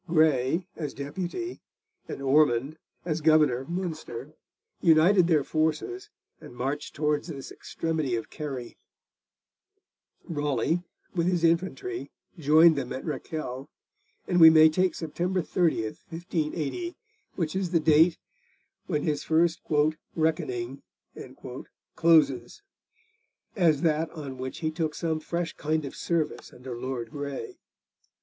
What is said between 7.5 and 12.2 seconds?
extremity of Kerry; Raleigh, with his infantry,